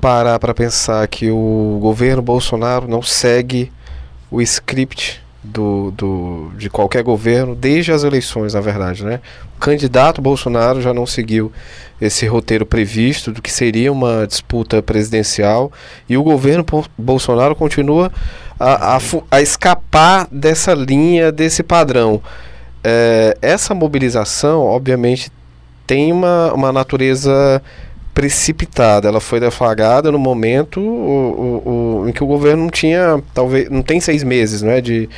[0.01, 3.71] parar para pensar que o governo Bolsonaro não segue
[4.31, 9.19] o script do, do, de qualquer governo, desde as eleições, na verdade, né?
[9.55, 11.51] O candidato Bolsonaro já não seguiu
[12.01, 15.71] esse roteiro previsto do que seria uma disputa presidencial
[16.09, 16.65] e o governo
[16.97, 18.11] Bolsonaro continua
[18.59, 18.99] a, a,
[19.31, 22.21] a escapar dessa linha, desse padrão
[22.87, 25.31] é, essa mobilização, obviamente,
[25.87, 27.59] tem uma, uma natureza
[28.13, 29.07] precipitada.
[29.07, 30.83] Ela foi deflagrada no momento o,
[31.65, 35.09] o, o, em que o governo não tinha, talvez, não tem seis meses né, de,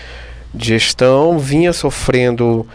[0.53, 2.65] de gestão, vinha sofrendo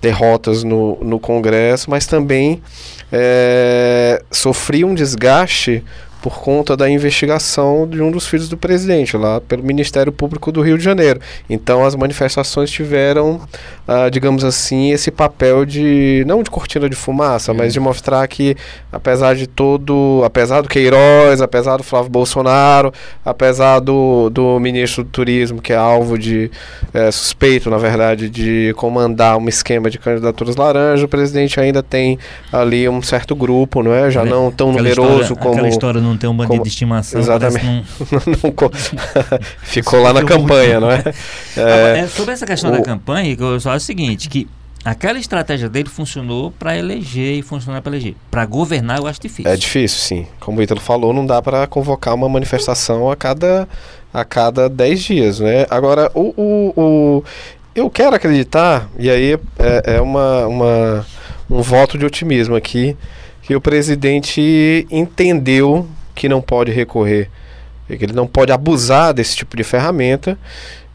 [0.00, 2.62] derrotas no, no Congresso, mas também
[3.10, 5.82] é, sofria um desgaste
[6.26, 10.60] por conta da investigação de um dos filhos do presidente, lá pelo Ministério Público do
[10.60, 11.20] Rio de Janeiro.
[11.48, 13.40] Então as manifestações tiveram,
[13.86, 18.56] ah, digamos assim, esse papel de, não de cortina de fumaça, mas de mostrar que,
[18.90, 22.92] apesar de todo, apesar do Queiroz, apesar do Flávio Bolsonaro,
[23.24, 26.50] apesar do, do ministro do Turismo, que é alvo de,
[26.92, 32.18] é, suspeito, na verdade, de comandar um esquema de candidaturas laranja, o presidente ainda tem
[32.52, 34.10] ali um certo grupo, não é?
[34.10, 35.54] Já não tão Aquela numeroso história, como...
[35.54, 37.20] Aquela história não tem um bandido como- de estimação.
[37.20, 37.64] Exatamente.
[38.42, 38.70] Não co-
[39.62, 41.02] Ficou lá na campanha, não é?
[41.56, 44.48] É, é, sobre essa questão o- da campanha, eu só acho o seguinte, que
[44.84, 48.14] aquela estratégia dele funcionou para eleger e funcionar para eleger.
[48.30, 49.50] Para governar eu acho difícil.
[49.50, 50.26] é difícil, sim.
[50.40, 53.68] Como o Ítalo falou, não dá para convocar uma manifestação a cada
[54.14, 55.66] a cada 10 dias, né?
[55.68, 57.24] Agora, o, o, o-
[57.74, 61.06] eu quero acreditar, e aí é, é uma, uma,
[61.50, 62.96] um voto de otimismo aqui,
[63.42, 67.30] que o presidente entendeu que não pode recorrer,
[67.86, 70.36] que ele não pode abusar desse tipo de ferramenta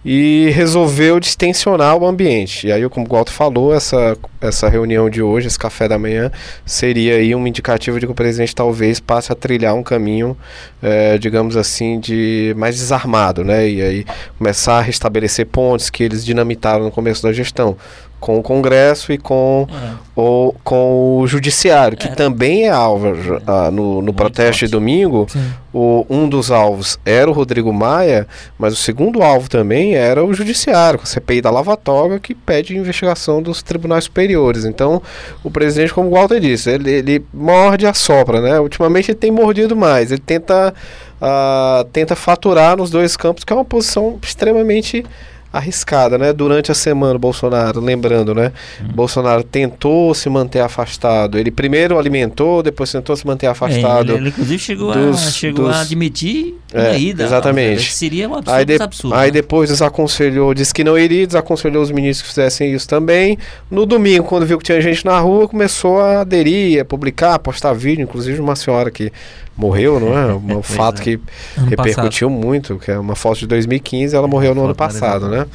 [0.04, 2.68] e resolveu distensionar o ambiente.
[2.68, 6.32] E aí, como o Walter falou, essa, essa reunião de hoje, esse café da manhã,
[6.66, 10.36] seria aí um indicativo de que o presidente talvez passe a trilhar um caminho,
[10.82, 13.70] eh, digamos assim, de mais desarmado, né?
[13.70, 14.06] E aí
[14.40, 17.78] começar a restabelecer pontes que eles dinamitaram no começo da gestão.
[18.22, 19.92] Com o Congresso e com É.
[20.16, 22.12] o, com o Judiciário, que É.
[22.12, 23.08] também é alvo
[23.46, 24.66] ah, no, no Muito protesto forte.
[24.68, 25.28] de domingo.
[25.74, 28.28] O, um dos alvos era o Rodrigo Maia,
[28.60, 32.36] mas o segundo alvo também era o Judiciário, com a CPI da Lava Toga, que
[32.36, 34.66] pede investigação dos tribunais superiores.
[34.66, 35.02] Então,
[35.44, 38.60] o presidente, como o Walter disse, ele, ele morde e assopra, né?
[38.60, 40.74] Ultimamente ele tem mordido mais, ele tenta,
[41.22, 45.04] ah, tenta faturar nos dois campos, que é uma posição extremamente
[45.52, 46.32] arriscada, né?
[46.32, 48.52] Durante a semana, o Bolsonaro, lembrando, né?
[48.96, 51.38] Bolsonaro tentou se manter afastado.
[51.38, 54.12] Ele primeiro alimentou, depois tentou se manter É, afastado.
[54.14, 57.24] ele, ele, inclusive chegou, a, dos- chegou dos- a admitir É, ida.
[57.24, 57.88] exatamente.
[57.88, 59.16] Que seria um absurdo, Aí, de- absurdo.
[59.16, 59.32] aí né?
[59.32, 63.38] depois desaconselhou, disse que não iria, desaconselhou os ministros que fizessem isso também.
[63.70, 67.40] No domingo, quando viu que tinha gente na rua, começou a aderir, a publicar, a
[67.40, 69.12] postar vídeo, inclusive uma senhora que
[69.58, 70.34] morreu, não é?
[70.34, 71.04] Um Pois fato é.
[71.04, 71.20] que
[71.58, 75.46] Ano repercutiu muito, que é uma foto de 2015, ela morreu no ano passado, né?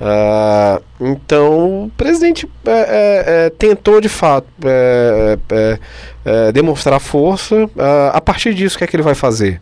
[0.00, 5.78] Ah, então, o presidente é, é, é, tentou de fato é, é,
[6.24, 7.68] é, demonstrar força.
[7.78, 9.60] Ah, a partir disso, o que é que ele vai fazer?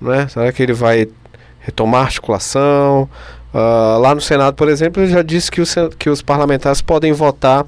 [0.00, 0.28] Né?
[0.28, 1.08] Será que ele vai
[1.60, 3.08] retomar a articulação?
[3.52, 6.80] Ah, lá no Senado, por exemplo, ele já disse que os, sen- que os parlamentares
[6.80, 7.64] podem votar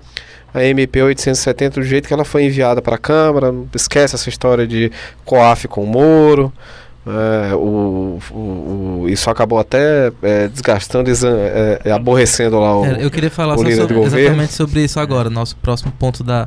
[0.53, 3.53] a MP 870 do jeito que ela foi enviada para a Câmara.
[3.75, 4.91] Esquece essa história de
[5.25, 6.53] COAF com o Moro.
[7.07, 8.35] É, o, o-
[9.05, 12.85] o- isso acabou até é, desgastando e é, é, aborrecendo lá o.
[12.85, 16.47] É, eu queria falar o líder sobre- exatamente sobre isso agora, nosso próximo ponto da,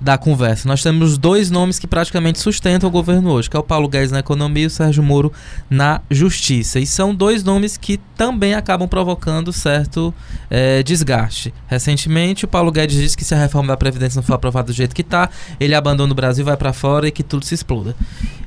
[0.00, 0.66] da conversa.
[0.66, 4.10] Nós temos dois nomes que praticamente sustentam o governo hoje, que é o Paulo Guedes
[4.10, 5.32] na economia e o Sérgio Moro
[5.68, 6.80] na justiça.
[6.80, 10.14] E são dois nomes que também acabam provocando certo
[10.50, 11.52] eh, desgaste.
[11.66, 14.72] Recentemente, o Paulo Guedes disse que se a reforma da Previdência não for aprovada do
[14.72, 17.94] jeito que está, ele abandona o Brasil, vai para fora e que tudo se exploda.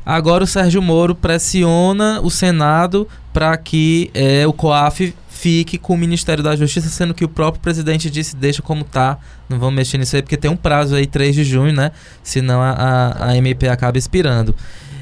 [0.05, 5.13] Agora o Sérgio Moro pressiona o Senado para que eh, o COAF
[5.43, 9.19] fique com o Ministério da Justiça, sendo que o próprio presidente disse deixa como tá,
[9.49, 11.91] não vamos mexer nisso aí, porque tem um prazo aí, 3 de junho, né?
[12.23, 14.56] Senão a, a, a MP acaba expirando.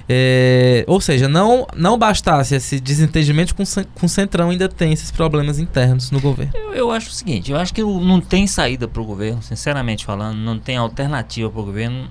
[0.10, 5.12] É, ou seja, não, não bastasse esse desentendimento com, com o Centrão, ainda tem esses
[5.12, 6.54] problemas internos no governo.
[6.56, 10.04] Eu, eu acho o seguinte, eu acho que não tem saída para o governo, sinceramente
[10.04, 12.10] falando, não tem alternativa para o governo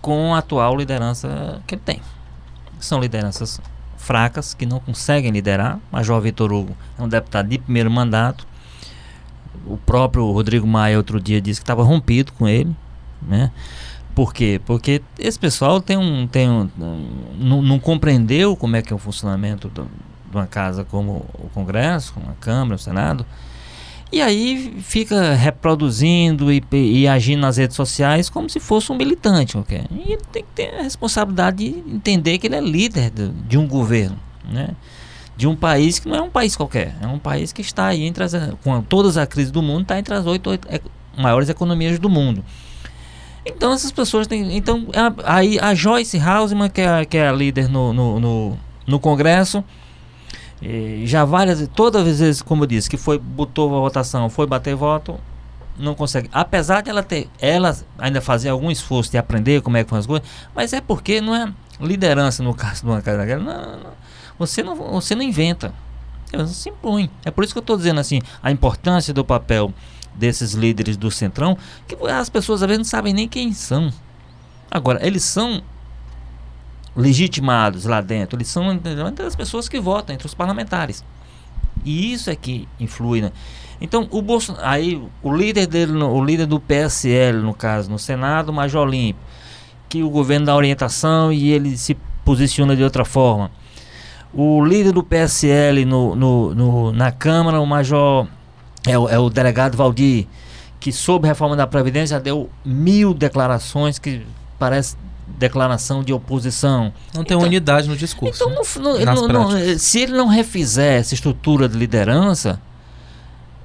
[0.00, 2.00] com a atual liderança que ele tem.
[2.80, 3.60] São lideranças
[4.08, 5.78] fracas, que não conseguem liderar.
[5.92, 8.46] Major Vitor Hugo é um deputado de primeiro mandato.
[9.66, 12.74] O próprio Rodrigo Maia outro dia disse que estava rompido com ele,
[13.20, 13.50] né?
[14.14, 14.58] Por quê?
[14.64, 16.70] Porque esse pessoal tem um, tem um,
[17.38, 19.84] não, não compreendeu como é que é o funcionamento do-
[20.30, 23.26] de uma casa como o Congresso, como a Câmara, o Senado,
[24.10, 29.56] e aí fica reproduzindo e, e agindo nas redes sociais como se fosse um militante.
[29.58, 29.82] ok?
[29.90, 33.58] E ele tem que ter a responsabilidade de entender que ele é líder do- de
[33.58, 34.18] um governo,
[34.48, 34.70] né?
[35.36, 38.02] de um país que não é um país qualquer, é um país que está aí
[38.04, 38.32] entre as,
[38.64, 40.82] com todas as crises do mundo, está entre as oito, ec-
[41.16, 42.44] maiores economias do mundo.
[43.46, 44.56] Então essas pessoas têm.
[44.56, 48.18] Então, a, aí a Joyce Hausman, que é, a- que é a líder no, no,
[48.20, 49.62] no, no Congresso,
[50.62, 54.74] eh, já várias, todas as vezes, como disse, que foi, botou a votação, foi bater
[54.74, 55.18] voto,
[55.78, 56.28] não consegue.
[56.32, 59.98] Apesar de ela ter, ela ainda fazer algum esforço de aprender como é que são
[59.98, 63.42] as coisas, mas é porque não é liderança no caso de uma casa daquela.
[63.42, 63.90] Não, não, não.
[64.38, 65.72] Você não, você não inventa.
[66.32, 67.10] Você se impõe.
[67.24, 69.72] É por isso que eu estou dizendo assim, a importância do papel
[70.14, 73.92] desses líderes do Centrão, que as pessoas às vezes não sabem nem quem são.
[74.70, 75.62] Agora, eles são
[76.98, 81.04] legitimados lá dentro, eles são entre as pessoas que votam, entre os parlamentares.
[81.84, 83.30] E isso é que influi, né?
[83.80, 88.52] Então, o Bolsonaro, aí o líder dele, o líder do PSL, no caso, no Senado,
[88.52, 89.20] Major Limpo,
[89.88, 93.50] que o governo dá orientação e ele se posiciona de outra forma.
[94.34, 98.26] O líder do PSL no, no, no na Câmara, o Major,
[98.86, 100.26] é o, é o delegado Valdir,
[100.80, 104.26] que sob reforma da Previdência deu mil declarações que
[104.58, 104.96] parece
[105.38, 106.92] declaração de oposição.
[107.14, 108.42] Não tem então, unidade no discurso.
[108.44, 109.04] Então, né?
[109.04, 112.60] não, não, não, se ele não refizer essa estrutura de liderança,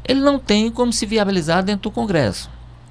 [0.08, 2.50] ele não tem como se viabilizar dentro do Congresso.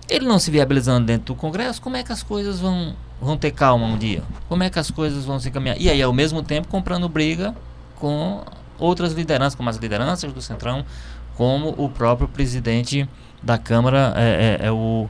[0.08, 3.52] Ele não se viabilizando dentro do Congresso, como é que as coisas vão, vão ter
[3.52, 4.22] calma um dia?
[4.48, 5.80] Como é que as coisas vão se encaminhar?
[5.80, 7.54] E aí, ao mesmo tempo, comprando briga
[7.96, 8.42] com
[8.78, 10.84] outras lideranças, como as lideranças do Centrão,
[11.36, 13.08] como o próprio presidente
[13.42, 15.08] da Câmara, é, é, é o,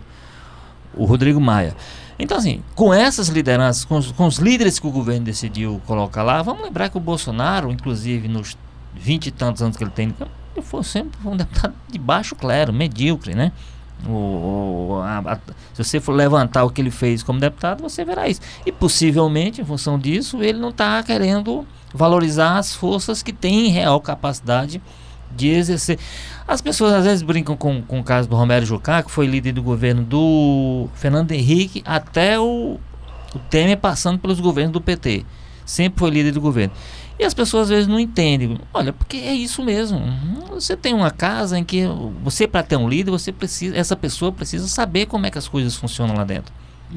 [0.95, 1.75] o Rodrigo Maia.
[2.19, 6.23] Então, assim, com essas lideranças, com os, com os, líderes que o governo decidiu colocar
[6.23, 8.57] lá, vamos lembrar que o Bolsonaro, inclusive nos
[8.95, 10.15] vinte e tantos anos que ele tem,
[10.55, 13.53] ele foi sempre um deputado de baixo clero, medíocre, né?
[14.07, 15.37] O, a, a,
[15.73, 18.41] se você for levantar o que ele fez como deputado, você verá isso.
[18.67, 24.01] E possivelmente, em função disso, ele não está querendo valorizar as forças que têm real
[24.01, 24.83] capacidade de
[25.41, 25.99] exercer.
[26.47, 29.53] As pessoas às vezes brincam com, com o caso do Romero Jucá, que foi líder
[29.53, 32.79] do governo do Fernando Henrique até o,
[33.35, 35.25] o Temer passando pelos governos do PT.
[35.65, 36.75] Sempre foi líder do governo.
[37.19, 38.59] E as pessoas às vezes não entendem.
[38.75, 40.01] Olha, porque é isso mesmo.
[40.51, 41.85] Você tem uma casa em que
[42.23, 45.47] você para ter um líder, você precisa, essa pessoa precisa saber como é que as
[45.47, 46.53] coisas funcionam lá dentro,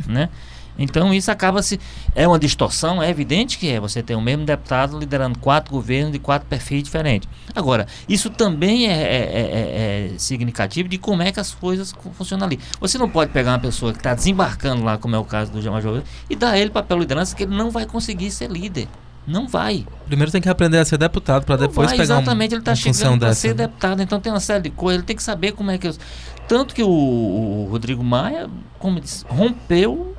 [0.08, 0.30] né?
[0.78, 1.80] Então isso acaba se
[2.14, 3.80] é uma distorção, é evidente que é.
[3.80, 7.28] Você tem o mesmo deputado liderando quatro governos de quatro perfis diferentes.
[7.56, 12.46] Agora, isso também é, é, é, é significativo de como é que as coisas funcionam
[12.46, 12.60] ali.
[12.80, 15.72] Você não pode pegar uma pessoa que está desembarcando lá, como é o caso do
[15.72, 18.88] Major, e dar ele papel de liderança que ele não vai conseguir ser líder.
[19.28, 19.86] Não vai.
[20.06, 22.76] Primeiro tem que aprender a ser deputado para depois vai, pegar Exatamente, um, ele está
[22.76, 25.72] chegando para ser deputado, então tem uma série de coisas, ele tem que saber como
[25.72, 25.92] é que...
[26.48, 30.15] Tanto que o, o Rodrigo Maia, como disse, rompeu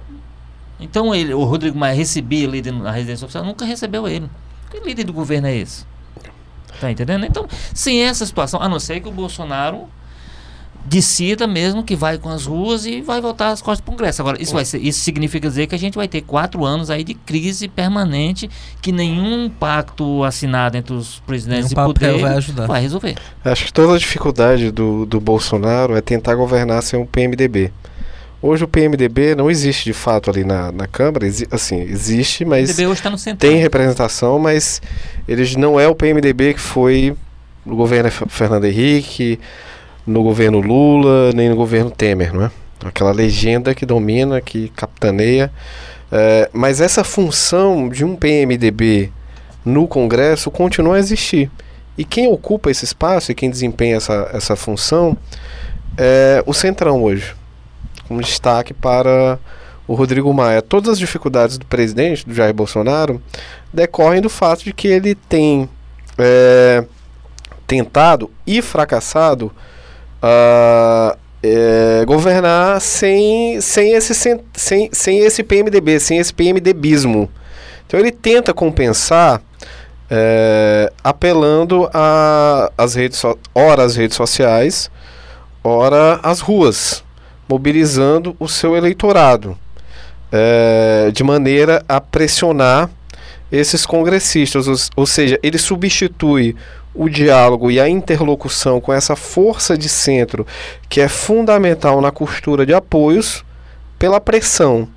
[0.78, 4.28] então ele, o Rodrigo Maia recebia líder na residência oficial, nunca recebeu ele.
[4.70, 5.86] Que líder do governo é esse?
[6.80, 7.24] Tá entendendo?
[7.24, 9.88] Então, sem essa situação, a não ser que o Bolsonaro
[10.88, 14.22] decida mesmo que vai com as ruas e vai voltar as costas para o Congresso.
[14.22, 17.02] Agora, isso, vai ser, isso significa dizer que a gente vai ter quatro anos aí
[17.02, 18.48] de crise permanente
[18.80, 22.66] que nenhum pacto assinado entre os presidentes nenhum e poder vai, ajudar.
[22.66, 23.16] vai resolver.
[23.44, 27.72] Acho que toda a dificuldade do, do Bolsonaro é tentar governar sem um PMDB.
[28.40, 32.76] Hoje o PMDB não existe de fato ali na, na Câmara, Exi assim, existe, mas
[32.76, 34.82] tá tem representação, mas
[35.26, 37.16] eles não é o PMDB que foi
[37.64, 39.40] no governo Fernando Henrique,
[40.06, 42.50] no governo Lula, nem no governo Temer, não é?
[42.84, 45.50] Aquela legenda que domina, que capitaneia.
[46.12, 49.10] É, mas essa função de um PMDB
[49.64, 51.50] no Congresso continua a existir.
[51.96, 55.16] E quem ocupa esse espaço e quem desempenha essa, essa função
[55.96, 57.34] é o Centrão hoje
[58.06, 59.38] com destaque para
[59.86, 60.62] o Rodrigo Maia.
[60.62, 63.22] Todas as dificuldades do presidente, do Jair Bolsonaro,
[63.72, 65.68] decorrem do fato de que ele tem
[66.18, 66.84] é,
[67.66, 69.52] tentado e fracassado
[70.22, 74.14] uh, é, governar sem, sem, esse,
[74.54, 77.30] sem, sem esse PMDB, sem esse PMDBismo.
[77.86, 79.40] Então ele tenta compensar
[80.10, 81.88] é, apelando
[82.76, 84.90] as redes so, ora as redes sociais,
[85.62, 87.04] ora as ruas
[87.48, 89.56] mobilizando o seu eleitorado,
[90.32, 92.90] é, de maneira a pressionar
[93.50, 96.56] esses congressistas, ou, ou seja, ele substitui
[96.94, 100.46] o diálogo e a interlocução com essa força de centro
[100.88, 103.44] que é fundamental na costura de apoios
[103.98, 104.88] pela pressão.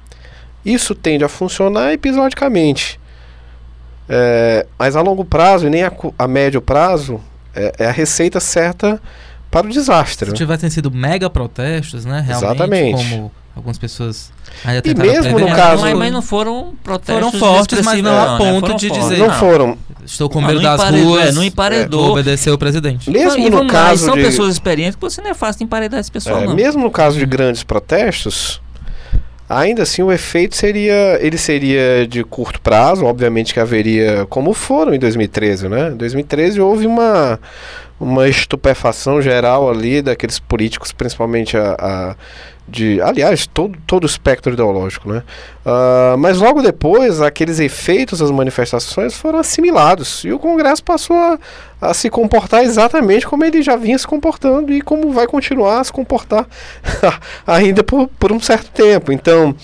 [0.66, 3.00] Isso tende a funcionar episodicamente.
[4.08, 7.22] É, mas a longo prazo e nem a, a médio prazo
[7.56, 9.00] é, é, a receita certa
[9.50, 10.28] para o desastre.
[10.28, 10.38] Se né?
[10.38, 12.24] tivessem sido mega protestos, né?
[12.26, 13.10] Realmente, Exatamente.
[13.10, 14.32] Como algumas pessoas
[14.64, 18.38] ainda e mesmo no caso mas, mas, não foram protestos foram fortes mas não a
[18.38, 18.76] ponto né?
[18.76, 19.10] de fortes.
[19.10, 23.10] dizer não foram estou com medo das ruas é, não emparedou é, obedecer o presidente
[23.10, 24.24] mesmo e, no caso lá, são de...
[24.24, 27.20] pessoas experientes que você não é fácil de emparedar esse pessoal é, mesmo no caso
[27.20, 28.62] de grandes protestos
[29.50, 34.94] ainda assim o efeito seria ele seria de curto prazo obviamente que haveria como foram
[34.94, 37.40] em 2013 né em 2013 houve uma
[38.00, 42.16] uma estupefação geral ali daqueles políticos, principalmente a, a
[42.66, 45.24] de, aliás, todo, todo o espectro ideológico, né?
[45.66, 51.40] Uh, mas logo depois, aqueles efeitos das manifestações foram assimilados e o Congresso passou a,
[51.82, 55.84] a, se comportar exatamente como ele já vinha se comportando e como vai continuar a
[55.84, 56.48] se comportar
[57.46, 59.12] ainda por, por um certo tempo.
[59.12, 59.56] Então,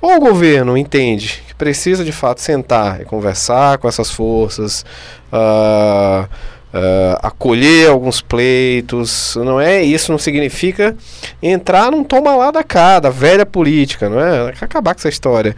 [0.00, 4.84] ou o governo entende que precisa de fato sentar e conversar com essas forças,
[5.32, 6.28] uh,
[6.74, 9.82] uh, acolher alguns pleitos, não é?
[9.82, 10.96] Isso não significa
[11.42, 14.52] entrar num toma lá da cá, da velha política, não é?
[14.60, 15.54] Acabar com essa história.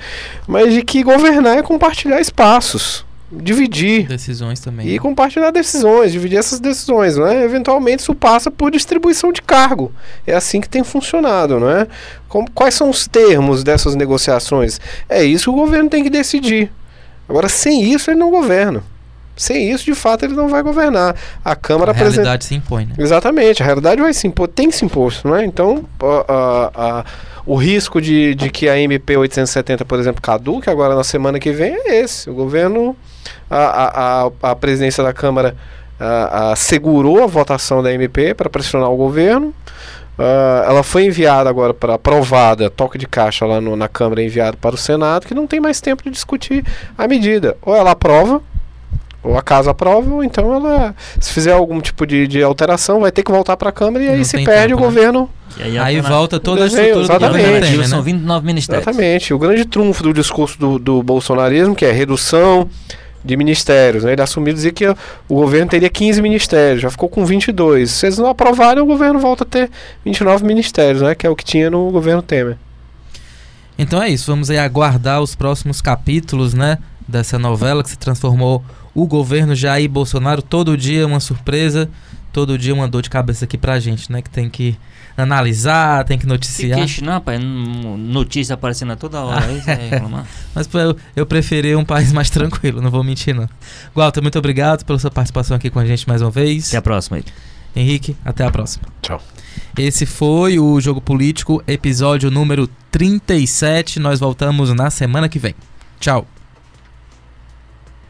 [0.46, 4.98] Mas de que governar é compartilhar espaços dividir decisões também e né?
[4.98, 7.42] compartilhar decisões, dividir essas decisões, não é?
[7.42, 9.92] Eventualmente isso passa por distribuição de cargo.
[10.26, 11.86] É assim que tem funcionado, não é?
[12.28, 14.80] Como, quais são os termos dessas negociações?
[15.08, 16.70] É isso que o governo tem que decidir.
[17.28, 18.82] Agora, sem isso ele não governa.
[19.36, 21.14] Sem isso, de fato, ele não vai governar.
[21.44, 22.94] A Câmara a realidade se impõe, né?
[22.96, 25.44] Exatamente, a realidade vai se impor, tem se impor, não é?
[25.44, 27.04] Então, a, a, a,
[27.44, 31.52] o risco de, de que a MP 870, por exemplo, caduque agora na semana que
[31.52, 32.30] vem é esse.
[32.30, 32.96] O governo,
[33.50, 35.56] a, a, a presidência da Câmara
[35.98, 39.54] a, a, segurou a votação da MP para pressionar o governo.
[40.18, 44.56] Uh, ela foi enviada agora para aprovada, toque de caixa lá no, na Câmara, enviado
[44.56, 46.64] para o Senado, que não tem mais tempo de discutir
[46.96, 47.56] a medida.
[47.60, 48.40] Ou ela aprova,
[49.22, 53.12] ou a casa aprova, ou então ela, se fizer algum tipo de, de alteração, vai
[53.12, 54.86] ter que voltar para a Câmara e aí se perde tempo, o né?
[54.86, 55.30] governo.
[55.58, 57.42] E aí, aí volta toda a estrutura exatamente.
[57.42, 57.86] do governo né?
[57.86, 58.86] São 29 ministérios.
[58.86, 59.34] Exatamente.
[59.34, 62.68] O grande trunfo do discurso do, do bolsonarismo, que é redução
[63.26, 64.04] de ministérios.
[64.04, 64.12] Né?
[64.12, 64.96] Ele assumiu dizer que o
[65.28, 67.90] governo teria 15 ministérios, já ficou com 22.
[67.90, 69.70] Se eles não aprovarem, o governo volta a ter
[70.04, 71.14] 29 ministérios, né?
[71.14, 72.56] que é o que tinha no governo Temer.
[73.78, 78.64] Então é isso, vamos aí aguardar os próximos capítulos né, dessa novela que se transformou
[78.94, 80.40] o governo Jair Bolsonaro.
[80.40, 81.90] Todo dia uma surpresa,
[82.32, 84.22] todo dia uma dor de cabeça aqui pra gente, né?
[84.22, 84.78] Que tem que
[85.16, 86.86] analisar, tem que noticiar.
[86.86, 89.46] Que não, pai, notícia aparecendo a toda hora.
[89.46, 90.02] aí é
[90.54, 93.48] Mas pô, eu, eu preferi um país mais tranquilo, não vou mentir não.
[93.94, 96.68] Walter, muito obrigado pela sua participação aqui com a gente mais uma vez.
[96.68, 97.20] Até a próxima.
[97.74, 98.84] Henrique, até a próxima.
[99.02, 99.20] Tchau.
[99.76, 104.00] Esse foi o Jogo Político, episódio número 37.
[104.00, 105.54] Nós voltamos na semana que vem.
[106.00, 106.26] Tchau.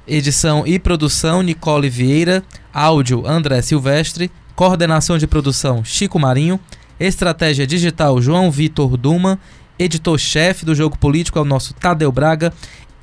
[0.07, 6.61] Edição e produção Nicole Vieira, áudio André Silvestre, coordenação de produção Chico Marinho,
[6.99, 9.39] estratégia digital João Vitor Duma,
[9.79, 12.53] editor-chefe do Jogo Político é o nosso Tadeu Braga,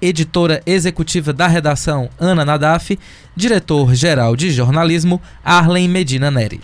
[0.02, 2.98] editora executiva da redação Ana Nadaf,
[3.36, 6.62] diretor-geral de jornalismo Arlen Medina Neri.